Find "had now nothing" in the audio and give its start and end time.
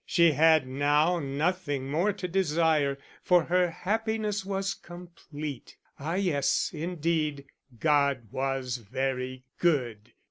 0.31-1.91